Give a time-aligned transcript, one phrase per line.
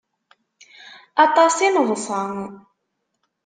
[1.25, 2.21] Aṭas i neḍsa.